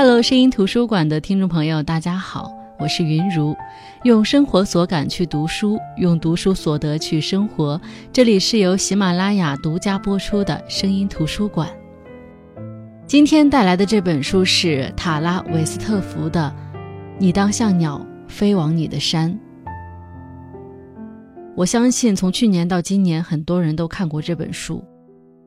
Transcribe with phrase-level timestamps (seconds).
[0.00, 3.56] Hello，声音图书馆的听众朋友，大家好，我是云如，
[4.04, 7.80] 用生活所感去读书，用读书所得去生活。
[8.12, 11.68] 这里是由喜马拉雅独家播出的声音图书馆。
[13.08, 16.54] 今天带来的这本书是塔拉·韦斯特福的
[17.18, 19.32] 《你当像鸟飞往你的山》。
[21.56, 24.80] 我相信，从去年到今年，很多人都看过这本书。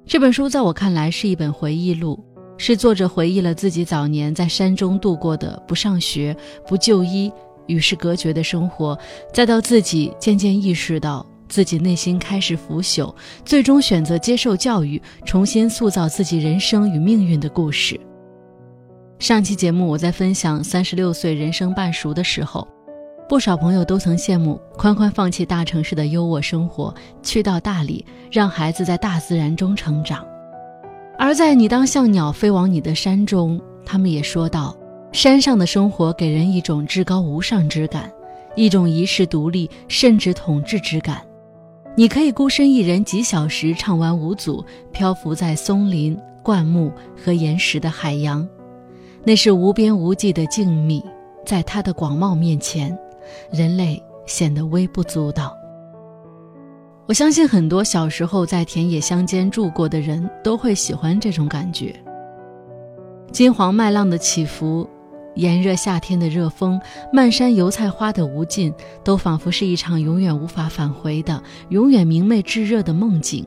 [0.05, 2.21] 这本书在我看来是一本回忆录。
[2.63, 7.33] 是作者回忆了自己早年在山中度过的不上学、不就医、
[7.65, 8.95] 与世隔绝的生活，
[9.33, 13.11] 再到自己渐渐意识到自己内心开始腐朽，
[13.43, 17.99] 最终选择接受教育，重新塑造自己人生与命运的故事。
[19.17, 22.67] 上期节目我在分享三十六岁人生半熟的时候，
[23.27, 30.23] 不少朋友都曾羡慕宽宽放弃大城市的优渥生活，去到大理，让孩子在大自然中成长。
[31.23, 34.75] 而在你当像鸟飞往你的山中，他们也说道：
[35.11, 38.11] 山上的生活给人一种至高无上之感，
[38.55, 41.21] 一种遗世独立甚至统治之感。
[41.95, 48.47] 你可以孤身一人几小时畅玩无阻，漂浮在松林、灌木和岩石的海洋，
[49.23, 51.03] 那是无边无际的静谧。
[51.45, 52.97] 在它的广袤面前，
[53.51, 55.55] 人类显得微不足道。
[57.11, 61.93] 我相信很多小时候在田野乡间住过的人都会喜欢这种感觉。
[63.33, 64.89] 金黄麦浪的起伏，
[65.35, 66.79] 炎热夏天的热风，
[67.11, 73.45] 漫山油菜花的无尽，都仿佛是一场永远无法返回的、永远明媚炙热的梦境。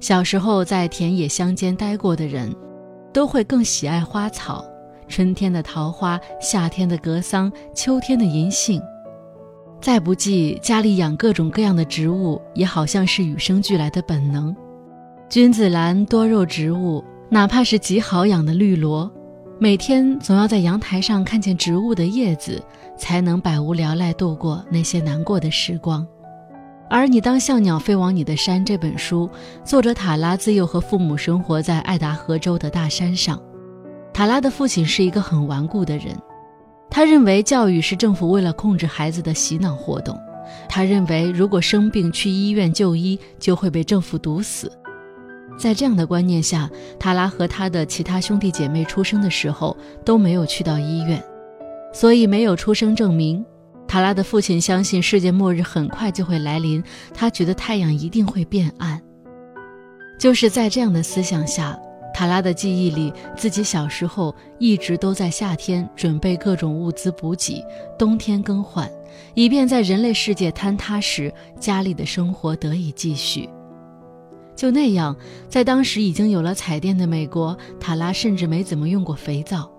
[0.00, 2.52] 小时候在田野乡间待过的人，
[3.14, 4.64] 都会更喜爱花草：
[5.06, 8.82] 春天的桃花，夏天的格桑，秋天的银杏。
[9.80, 14.54] 再不济，家里养各种各样的植物，也好像是与生俱来的本能。
[15.28, 19.10] 君子兰多肉植物，哪怕是极好养的绿萝，
[19.58, 22.62] 每天总要在阳台上看见植物的叶子，
[22.96, 26.06] 才能百无聊赖度过那些难过的时光。
[26.90, 29.30] 而你当像鸟飞往你的山这本书，
[29.62, 33.40] 作者塔拉自幼和父母生活在爱达荷州的大山上。
[34.12, 36.16] 塔拉的父亲是一个很顽固的人。
[36.90, 40.18] 他认为教育是政府为了控制孩子的洗脑活动。
[40.68, 44.72] 他认为如果生病去医院就医，就会被政府毒死。
[45.58, 51.22] 在这样的观念下，塔拉和他的其他兄弟姐妹出生的时候都没有去到医院，
[51.92, 53.44] 所以没有出生证明。
[53.86, 56.82] 塔拉的父亲相信世界末日很快就会来临，
[57.12, 59.00] 他觉得太阳一定会变暗。
[60.18, 61.78] 就是在这样的思想下。
[62.18, 67.64] 塔拉的记忆里，自己小时候一直都在夏天准备各种物资补给，
[67.96, 68.90] 冬天更换，
[69.34, 73.48] 以便在人类世界坍塌时，家里的生活得以继续。
[74.56, 75.14] 就那样，
[75.48, 79.70] 在当时已经有了彩电的美国，塔拉甚至没怎么用过肥皂。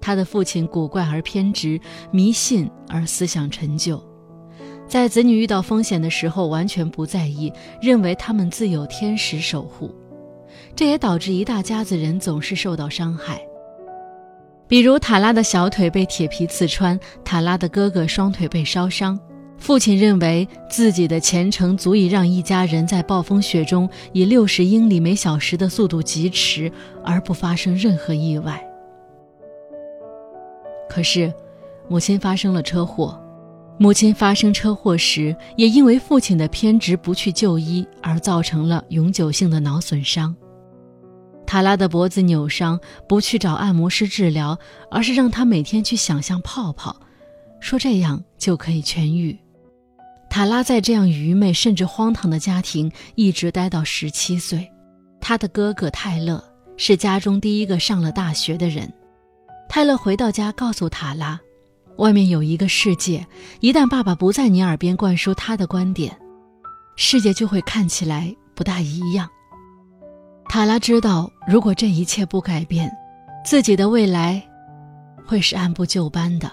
[0.00, 1.78] 他的父亲古怪而偏执，
[2.10, 4.02] 迷信而思想陈旧，
[4.88, 7.52] 在子女遇到风险的时候完全不在意，
[7.82, 9.94] 认为他们自有天使守护。
[10.76, 13.40] 这也导致一大家子人总是受到伤害，
[14.66, 19.18] 比如塔拉的小腿被铁皮刺穿，塔拉的哥哥双腿被烧伤。
[19.56, 26.70] 父亲认为自己的前程足以让一家人在暴风雪中以六十英里每小时的速度疾驰，
[27.04, 28.62] 而不发生任何意外。
[30.88, 31.32] 可是，
[31.88, 33.18] 母亲发生了车祸。
[33.78, 40.34] 母亲发生车祸时，也因为父亲的偏执不去就医，而造成了永久性的脑损伤。
[41.54, 44.58] 塔拉的脖子扭伤，不去找按摩师治疗，
[44.90, 46.96] 而是让他每天去想象泡泡，
[47.60, 49.38] 说这样就可以痊愈。
[50.28, 54.68] 塔拉在这样愚昧甚至荒唐的家庭一直待到十七岁。
[55.20, 56.42] 他的哥哥泰勒
[56.76, 58.92] 是家中第一个上了大学的人。
[59.68, 61.38] 泰勒回到家，告诉塔拉。
[61.98, 63.24] 外面有一个世界，
[63.60, 66.18] 一旦爸爸不在你耳边灌输他的观点，
[66.96, 69.30] 世界就会看起来不大一样。
[70.54, 72.88] 塔拉知道，如果这一切不改变，
[73.44, 74.40] 自己的未来
[75.26, 76.48] 会是按部就班的，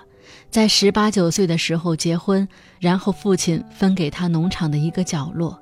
[0.49, 2.47] 在十八九岁的时候结婚，
[2.79, 5.61] 然后父亲分给她农场的一个角落，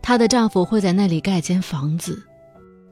[0.00, 2.16] 她的丈夫会在那里盖间房子。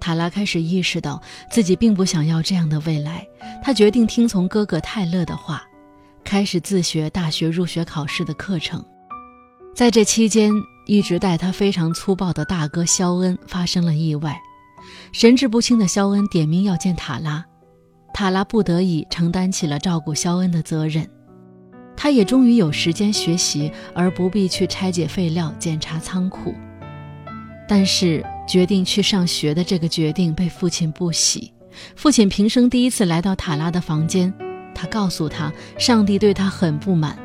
[0.00, 3.24] 塔拉开始意识到自己并不想要这样的未来，
[3.62, 5.62] 她决定听从哥哥泰勒的话。
[6.24, 8.84] 开始自学大学入学考试的课程，
[9.76, 10.52] 在这期间，
[10.86, 14.36] 一直待她非常粗暴的大哥肖恩发生了意外，
[15.12, 17.44] 神志不清的肖恩点名要见塔拉，
[18.12, 21.08] 塔拉不得已承担起了照顾肖恩的责任，
[21.96, 26.54] 他也终于有时间学习，而不必去拆解废料、检查仓库。
[27.68, 31.52] 但是，决定去上学的这个决定被父亲不喜，
[31.96, 34.32] 父亲平生第一次来到塔拉的房间，
[34.74, 37.18] 他告诉他，上帝对他很不满，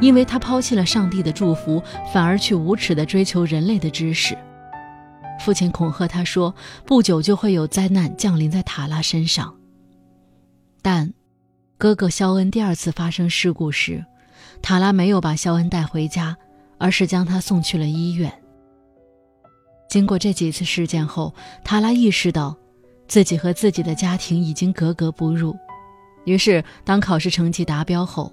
[0.00, 1.80] 因为他抛弃了上帝的祝福，
[2.12, 4.36] 反而去无耻地追求人类的知识。
[5.40, 6.54] 父亲恐吓他说，
[6.86, 9.54] 不久就会有灾难降临在塔拉身上。
[10.82, 11.12] 但，
[11.78, 14.04] 哥哥肖恩第二次发生事故时，
[14.62, 16.36] 塔拉没有把肖恩带回家，
[16.78, 18.32] 而是将他送去了医院。
[19.88, 21.34] 经过这几次事件后，
[21.64, 22.56] 塔拉意识到。
[23.06, 25.54] 自己和自己的家庭已经格格不入，
[26.24, 28.32] 于是当考试成绩达标后，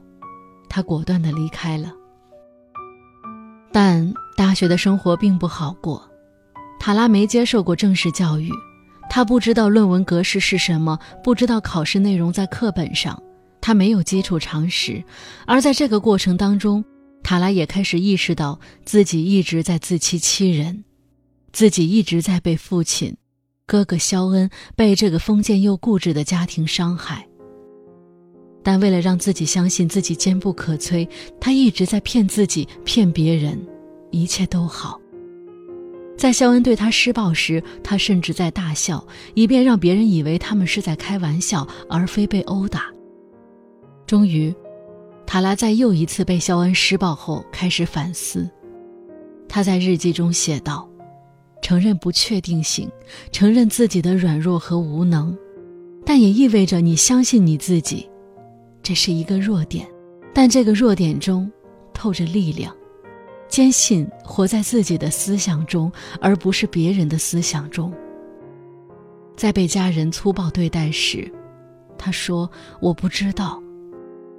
[0.70, 1.92] 他果断地离开了。
[3.70, 6.10] 但大学的生活并不好过，
[6.82, 8.50] 塔拉没接受过正式教育，
[9.08, 13.22] 他不知道论文格式是什么，不知道考试内容在课本上，
[13.62, 15.04] 他没有基础常识。
[15.46, 16.84] 而在这个过程当中，
[17.22, 20.84] 塔拉也开始意识到自己一直在自欺欺人，
[21.54, 23.16] 自己一直在被父亲。
[23.68, 27.28] 哥哥肖恩被这个封建又固执的家庭伤害，
[28.64, 31.08] 但为了让自己相信自己坚不可摧，
[31.40, 33.64] 他一直在骗自己、骗别人，
[34.10, 35.00] 一切都好。
[36.22, 39.04] 在肖恩对他施暴时，他甚至在大笑，
[39.34, 42.84] 以便让别人以为他们是在开玩笑，而非被殴打。
[44.06, 44.54] 终于，
[45.26, 48.48] 塔拉在又一次被肖恩施暴后开始反思，
[49.50, 50.88] 他在日记中写道。
[51.60, 52.88] 承认不确定性，
[53.32, 55.36] 承认自己的软弱和无能，
[56.06, 58.08] 但也意味着你相信你自己，
[58.84, 59.88] 这是一个弱点，
[60.36, 61.52] 但这个弱点中
[61.96, 62.76] 透着力量，
[63.52, 67.94] 坚信活在自己的思想中，而不是别人的思想中。
[69.36, 71.30] 在被家人粗暴对待时，
[71.98, 72.50] 他说
[72.80, 73.62] ：“我不知道。”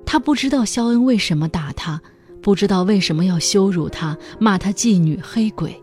[0.06, 2.00] 他不知道肖恩为什么打他，
[2.40, 5.78] 不知道为什么要羞辱他，骂他妓女、黑鬼。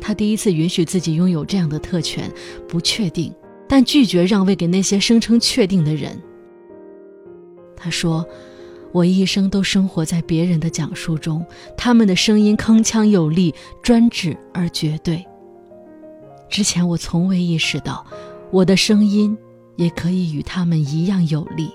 [0.00, 2.32] 他第一次允许自己拥有这样的特权，
[2.66, 3.30] 不确定，
[3.68, 6.18] 但拒绝让位给那些声称确定的人。
[7.76, 8.26] 他说
[8.92, 11.44] ：“我一生都生活在别人的讲述中，
[11.76, 13.52] 他们的声音铿锵有力、
[13.82, 15.24] 专制而绝对。
[16.48, 18.04] 之前我从未意识到，
[18.50, 19.36] 我的声音
[19.76, 21.70] 也可以与他们一样有力。”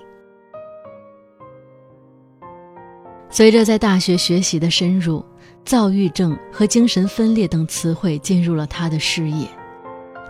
[3.30, 5.22] 随着在大学学习的深入。
[5.64, 9.46] 躁郁症和精神分裂等词汇进入了他的视野，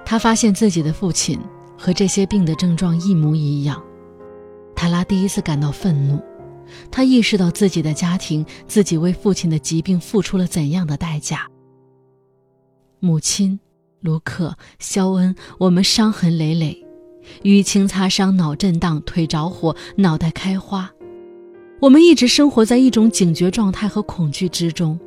[0.05, 1.39] 他发现自己的父亲
[1.77, 3.81] 和这些病的症状一模一样。
[4.75, 6.21] 塔拉第一次感到愤怒，
[6.91, 11.47] 他意识到自己的家庭、自己为父亲的疾病付出了怎样的代价。
[13.01, 13.59] 母亲，
[14.01, 16.85] 卢克，肖恩，我们伤痕累累，
[17.43, 20.91] 淤青擦伤，脑震荡，腿着火，脑袋开花。
[21.81, 24.99] 我们一直生活在一种警觉状态和恐惧之中。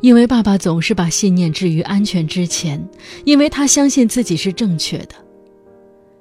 [0.00, 2.88] 因为爸爸总是把信念置于安全之前，
[3.24, 5.14] 因为他相信自己是正确的。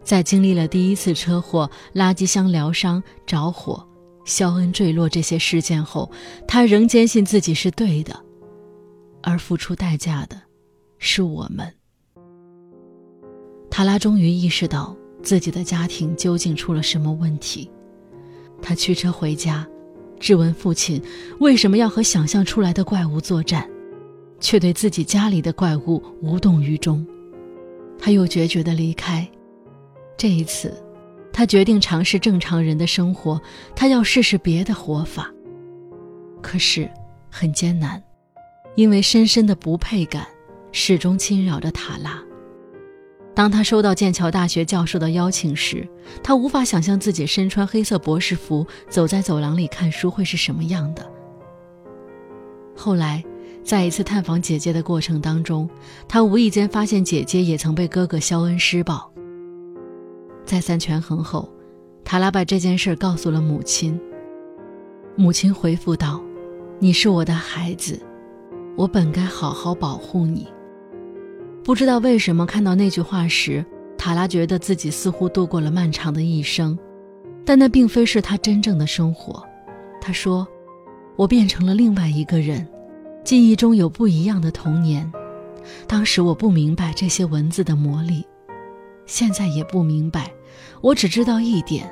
[0.03, 3.87] 在经历了第一次车祸、垃圾箱疗伤、着火、
[4.27, 6.11] 肖恩坠落这些事件后，
[6.45, 8.13] 他仍坚信自己是对的，
[9.23, 10.39] 而付出代价的，
[10.99, 11.73] 是我们。
[13.71, 14.93] 塔拉终于意识到
[15.23, 17.71] 自己的家庭究竟出了什么问题，
[18.61, 19.65] 他驱车回家。
[20.19, 21.01] 质问父亲
[21.39, 23.69] 为什么要和想象出来的怪物作战，
[24.41, 27.05] 却对自己家里的怪物无动于衷。
[27.97, 29.25] 他又决绝地离开。
[30.17, 30.73] 这一次，
[31.37, 33.39] 他决定尝试正常人的生活，
[33.75, 35.31] 他要试试别的活法。
[36.41, 36.89] 可是，
[37.29, 38.01] 很艰难，
[38.75, 40.25] 因为深深的不配感
[40.71, 42.19] 始终侵扰着塔拉。
[43.35, 45.87] 当他收到剑桥大学教授的邀请时，
[46.23, 51.07] 他无法想象自己身穿黑色博士服走在走廊里看书会是什么样的。
[52.75, 53.23] 后来，
[53.63, 55.69] 在一次探访姐姐的过程当中，
[56.07, 59.13] 他无意间发现姐姐也曾被哥哥肖恩施暴。
[60.47, 61.49] 再三权衡后，
[62.05, 63.99] 塔拉把这件事告诉了母亲。
[65.17, 66.21] 母亲回复道
[66.79, 68.01] ：“你是我的孩子，
[68.77, 70.47] 我本该好好保护你。”
[71.65, 73.63] 不知道为什么，看到那句话时，
[73.97, 76.79] 塔拉觉得自己似乎度过了漫长的一生，
[77.43, 79.43] 但那并非是他真正的生活。
[79.99, 80.47] 他说
[81.17, 82.65] ：“我变成了另外一个人，
[83.25, 85.11] 记忆中有不一样的童年。
[85.87, 88.25] 当时我不明白这些文字的魔力，
[89.05, 90.31] 现在也不明白。
[90.81, 91.91] 我只知道一点：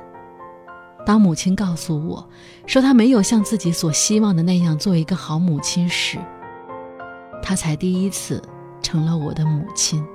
[1.05, 2.29] 当母亲告诉我
[2.65, 6.17] 说她没有像自己所希望的那样做一个好母亲时，
[7.41, 8.41] 她才第一次。”
[8.81, 10.05] 成了我的母亲。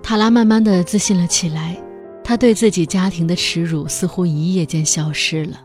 [0.00, 1.76] 塔拉慢慢的自信了起来，
[2.22, 5.60] 她对自己家庭的耻辱似乎一夜间消失了。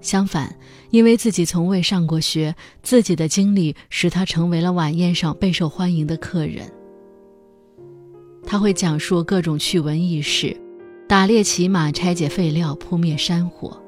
[0.00, 0.56] 相反，
[0.88, 6.66] 因为自己从未上过学，自己的经历使她成为了晚宴上备受欢迎的客人。
[8.46, 10.56] 他会讲述各种趣闻轶事，
[11.08, 13.80] 打猎骑马、拆解废料、扑灭山火。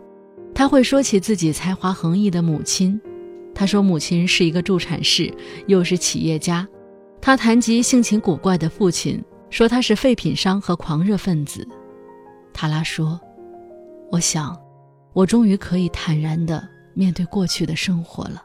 [0.54, 3.00] 他会说起自己才华横溢的母亲，
[3.54, 5.32] 他说母亲是一个助产士，
[5.66, 6.66] 又是企业家。
[7.20, 11.66] 他谈及性情古怪的父亲，说他是废品商和狂热分子。
[12.52, 13.20] 塔拉说
[14.12, 14.56] ：“我想，
[15.12, 18.44] 我终于可以坦然地面对过去的生活了。”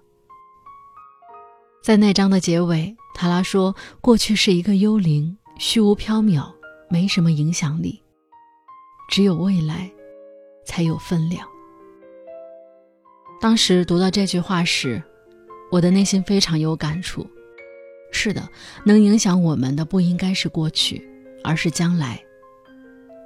[1.84, 6.52] 在那章的结尾，塔拉说：“过去是一个幽灵，虚无缥缈，
[6.90, 8.03] 没什么影响力。
[9.14, 9.92] 只有未来，
[10.66, 11.48] 才有分量。”
[13.40, 15.04] 当时读到这句话时，
[15.72, 17.24] 我的内心非常有感触。
[18.12, 18.50] 是的，
[18.84, 21.08] 能影响我们的不应该是过去，
[21.44, 22.20] 而是将来。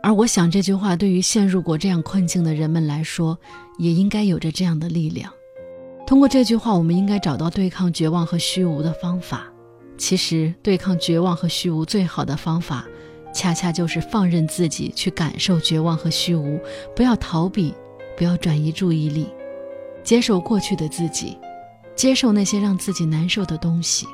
[0.03, 3.39] 而我想，这句话对于陷入过这样困境的人们来说，
[3.77, 5.31] 也应该有着这样的力量。
[6.05, 9.47] 通过这句话，我们应该找到对抗绝望和虚无的方法。
[9.97, 12.85] 其实，对抗绝望和虚无最好的方法，
[13.37, 16.59] 恰恰就是放任自己去感受绝望和虚无，
[16.95, 17.71] 不要逃避，
[18.17, 19.29] 不要转移注意力，
[20.03, 21.37] 接受过去的自己，
[21.95, 24.07] 接受那些让自己难受的东西。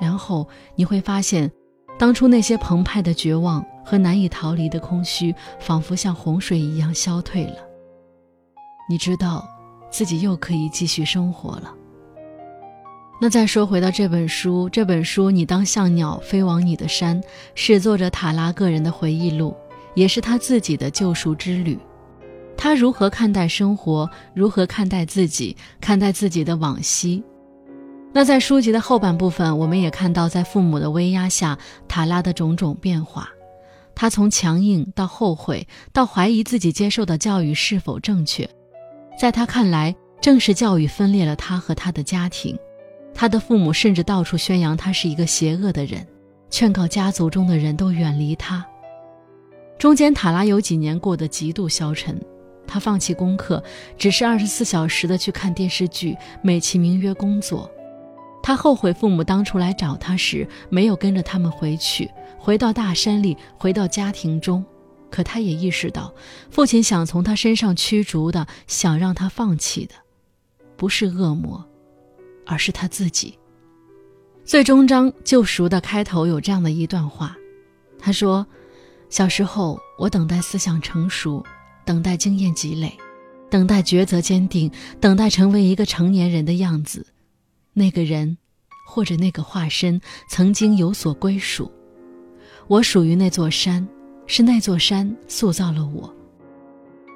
[0.00, 1.48] 然后你会发现，
[2.00, 7.58] 当初那些澎湃的绝望和难以逃离的空虚，仿佛像洪水一样消退了。
[8.88, 9.48] 你知道，
[9.88, 11.72] 自己又可以继续生活了。
[13.22, 17.20] 那再说回到这本书，这本书《你当像鸟飞往你的山》，
[17.54, 19.54] 是作者塔拉个人的回忆录，
[19.92, 21.78] 也是他自己的救赎之旅。
[22.56, 24.08] 他如何看待生活？
[24.32, 25.54] 如何看待自己？
[25.82, 27.22] 看待自己的往昔？
[28.10, 33.28] 那在书籍的后半部分，我们也看到，在父母的威压下，塔拉的种种变化。
[33.94, 38.48] 他从强硬到后悔，到怀疑自己接受的教育是否正确。
[39.20, 42.56] 在他看来，正是教育分裂了他和他的家庭。
[43.20, 46.06] 他的父母甚至到处宣扬他是一个邪恶的人，
[46.48, 48.66] 劝告家族中的人都远离他。
[49.78, 52.18] 中间，塔拉有几年过得极度消沉。
[52.66, 53.62] 他放弃功课，
[53.98, 57.70] 只是二十四小时的去看电视剧，美其名曰工作。
[58.42, 64.64] 他后悔父母当初来找他时没有跟着他们回去，回到大山里，回到家庭中。
[65.10, 66.14] 可他也意识到，
[66.50, 69.92] 父亲想从他身上驱逐的，想让他放弃的，
[70.78, 71.62] 不是恶魔，
[72.50, 73.38] 而是他自己。
[74.44, 77.36] 最终章救赎的开头有这样的一段话：
[77.96, 78.44] 他说，
[79.08, 81.44] 小时候我等待思想成熟，
[81.84, 82.92] 等待经验积累，
[83.48, 84.68] 等待抉择坚定，
[85.00, 87.06] 等待成为一个成年人的样子。
[87.72, 88.36] 那个人，
[88.84, 91.70] 或者那个化身，曾经有所归属。
[92.66, 93.86] 我属于那座山，
[94.26, 96.12] 是那座山塑造了我。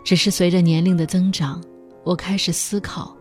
[0.04, 1.60] 只是随着年龄的增长，
[2.04, 3.16] 我开始思考，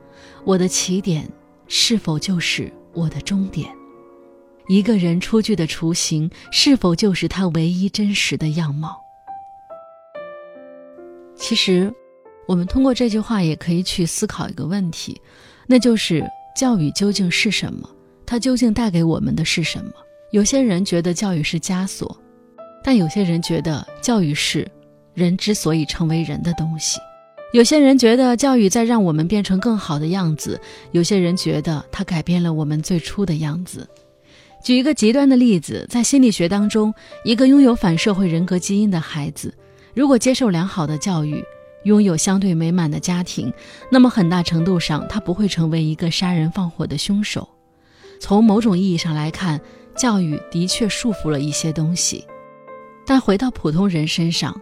[0.46, 1.28] 我的起点
[1.68, 3.70] 是否就是我的终点？
[4.68, 9.02] 一个人出具的雏形，是否就是他唯一真实的样貌？
[11.36, 11.94] 其实，
[12.48, 15.20] 我们通过这句话也可以去思考一个问题，
[15.68, 16.24] 那就是。
[16.56, 17.90] 教育究竟是什么？
[18.28, 19.92] 它究竟带给我们的是什么？
[20.30, 22.16] 有些人觉得教育是枷锁，
[22.84, 24.72] 但有些人觉得教育是
[25.16, 27.00] 人之所以成为人的东西。
[27.54, 33.88] 有些人觉得教育在让我们变成更好的样子，有些人觉得它改变了我们最初的样子。
[34.64, 36.92] 举一个极端的例子，在心理学当中，
[37.24, 39.54] 一个拥有反社会人格基因的孩子，
[39.94, 41.46] 如果接受良好的教育，
[41.84, 43.54] 拥有相对美满的家庭，
[43.92, 47.48] 那么很大程度上，他不会成为一个杀人放火的凶手。
[48.20, 49.62] 从某种意义上来看，
[49.96, 52.26] 教育的确束缚了一些东西，
[53.06, 54.60] 但回到普通人身上，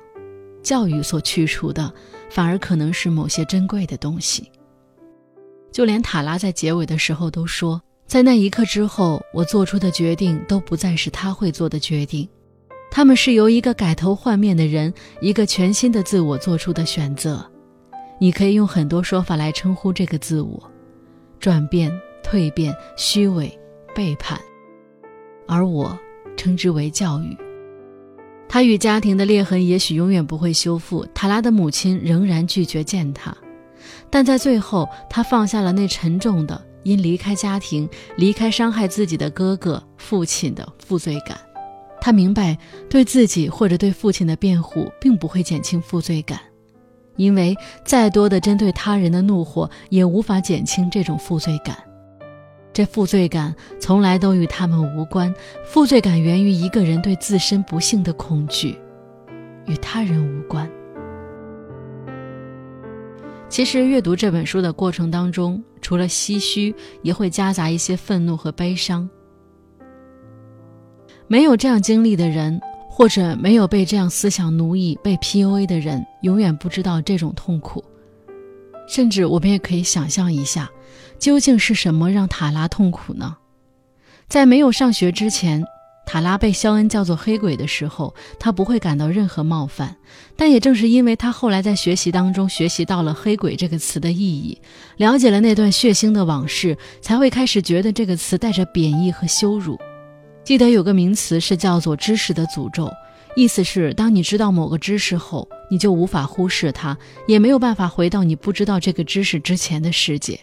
[0.61, 1.93] 教育所去除的，
[2.31, 4.49] 反而可能是某些珍贵的东西。
[5.69, 12.27] 就连塔拉在结尾的时候都说，在那一刻之后，我做出的决定都不再是他会做的决定。
[12.89, 17.45] 他们是由一个改头换面的人，一个全新的自我做出的选择。
[18.19, 20.71] 你可以用很多说法来称呼这个自我：
[21.39, 21.91] 转变、
[22.23, 23.57] 蜕变、虚伪、
[23.95, 24.39] 背叛。
[25.47, 25.97] 而我
[26.37, 27.37] 称之为教育。
[28.53, 31.05] 他与家庭的裂痕也许永远不会修复。
[31.13, 33.33] 塔拉的母亲仍然拒绝见他，
[34.09, 41.39] 但在最后，他放下了那沉重的因离开家庭、离开伤害自己的哥哥、父亲的负罪感。
[42.01, 42.57] 他明白，
[42.89, 46.37] 对自己或者对父亲的辩护并不会减轻负罪感，
[47.15, 47.55] 因为
[47.85, 51.77] 再多的针对他人的怒火也无法减轻这种负罪感。
[52.73, 55.33] 这负罪感从来都与他们无关，
[55.65, 58.77] 负罪感源于一个人对自身不幸的恐惧，
[59.65, 60.69] 与他人无关。
[63.49, 69.09] 其实，阅读这本书的过程当中，除了唏嘘，也会夹杂一些愤怒和悲伤。
[71.27, 77.83] 没有这样经历的人，或者没有被这样思想奴役、被 PUA 的人，永远不知道这种痛苦。
[78.91, 80.69] 甚至我们也可以想象一下，
[81.17, 83.37] 究竟是什么让塔拉痛苦呢？
[84.27, 85.63] 在没有上学之前。
[86.05, 89.95] 塔拉被肖恩叫做黑鬼的时候，他不会感到任何冒犯。
[90.35, 94.59] 但也正是因为他后来在学习当中学习到了“黑鬼”这个词的意义，
[94.97, 99.79] 了解了那段血腥的往事，才会开始觉得这个词带着贬义和羞辱。
[100.43, 102.91] 记得有个名词是叫做“知识的诅咒”，
[103.35, 106.97] 意思是当你知道某个知识后，你就无法忽视它，
[107.27, 110.39] 也没有办法回到你不知道这个知识之前的世界。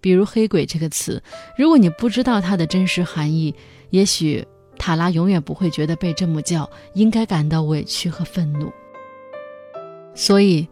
[0.00, 1.22] 比如“黑鬼”这个词，
[1.56, 3.54] 如果你不知道它的真实含义，
[3.90, 4.46] 也许。
[4.78, 8.72] 塔拉永远不会觉得被这么叫应该感到委屈和愤怒，
[10.12, 10.66] 所以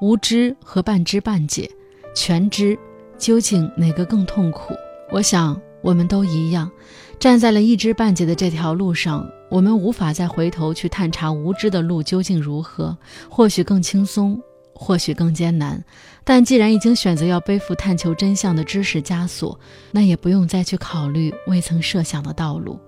[0.00, 1.68] 无知和半知半解，
[2.14, 2.78] 全知
[3.18, 4.74] 究竟哪个更痛苦？
[5.10, 6.70] 我想我们都一样，
[7.18, 12.96] 站在了一知半解的这条路上，我们无法再回头去探查无知的路究竟如何。
[13.30, 14.40] 或许更轻松，
[14.74, 15.84] 或许更艰难，
[16.24, 19.58] 但既然已经选择要背负探求真相的知识枷锁，
[19.92, 22.78] 那也不用再去考虑未曾设想的道路。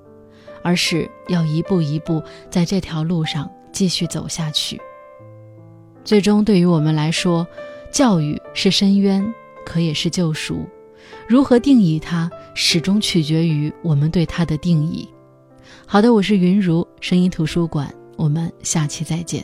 [0.65, 4.79] 而是要一步一步在这条路上继续走下去。
[6.05, 7.47] 最终，对于我们来说，
[7.93, 9.33] 教育是深渊，
[9.65, 10.67] 可也是救赎。
[11.29, 15.09] 如何定义它，始终取决于我们对它的定义。
[15.91, 19.43] 好的，我是云如声音图书馆，我们下期再见。